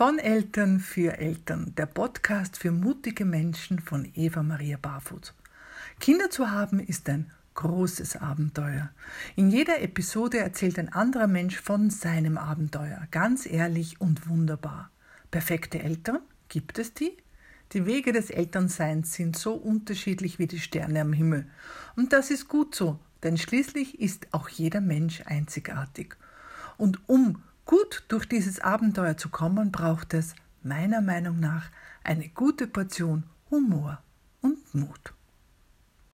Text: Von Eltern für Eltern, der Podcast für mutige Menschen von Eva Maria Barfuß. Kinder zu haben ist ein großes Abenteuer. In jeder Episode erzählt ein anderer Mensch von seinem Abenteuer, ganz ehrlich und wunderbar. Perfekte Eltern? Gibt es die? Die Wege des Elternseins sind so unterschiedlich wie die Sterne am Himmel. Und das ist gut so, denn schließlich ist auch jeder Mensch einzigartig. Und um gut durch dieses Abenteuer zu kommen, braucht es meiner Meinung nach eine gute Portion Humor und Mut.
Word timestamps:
Von 0.00 0.18
Eltern 0.18 0.80
für 0.80 1.18
Eltern, 1.18 1.74
der 1.76 1.84
Podcast 1.84 2.56
für 2.56 2.70
mutige 2.70 3.26
Menschen 3.26 3.80
von 3.80 4.10
Eva 4.14 4.42
Maria 4.42 4.78
Barfuß. 4.80 5.34
Kinder 6.00 6.30
zu 6.30 6.50
haben 6.50 6.80
ist 6.80 7.06
ein 7.10 7.30
großes 7.52 8.16
Abenteuer. 8.16 8.88
In 9.36 9.50
jeder 9.50 9.82
Episode 9.82 10.38
erzählt 10.38 10.78
ein 10.78 10.90
anderer 10.90 11.26
Mensch 11.26 11.60
von 11.60 11.90
seinem 11.90 12.38
Abenteuer, 12.38 13.08
ganz 13.10 13.44
ehrlich 13.44 14.00
und 14.00 14.26
wunderbar. 14.26 14.88
Perfekte 15.30 15.82
Eltern? 15.82 16.20
Gibt 16.48 16.78
es 16.78 16.94
die? 16.94 17.14
Die 17.72 17.84
Wege 17.84 18.12
des 18.12 18.30
Elternseins 18.30 19.12
sind 19.12 19.36
so 19.36 19.52
unterschiedlich 19.52 20.38
wie 20.38 20.46
die 20.46 20.60
Sterne 20.60 21.02
am 21.02 21.12
Himmel. 21.12 21.44
Und 21.94 22.14
das 22.14 22.30
ist 22.30 22.48
gut 22.48 22.74
so, 22.74 22.98
denn 23.22 23.36
schließlich 23.36 24.00
ist 24.00 24.28
auch 24.30 24.48
jeder 24.48 24.80
Mensch 24.80 25.20
einzigartig. 25.26 26.16
Und 26.78 27.06
um 27.06 27.42
gut 27.70 28.02
durch 28.08 28.26
dieses 28.26 28.58
Abenteuer 28.58 29.16
zu 29.16 29.28
kommen, 29.28 29.70
braucht 29.70 30.12
es 30.12 30.34
meiner 30.60 31.00
Meinung 31.00 31.38
nach 31.38 31.70
eine 32.02 32.28
gute 32.28 32.66
Portion 32.66 33.22
Humor 33.48 34.02
und 34.40 34.74
Mut. 34.74 35.14